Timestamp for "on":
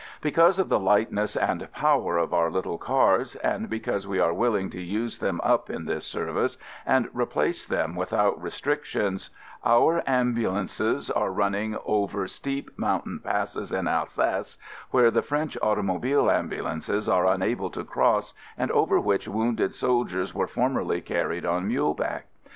21.45-21.67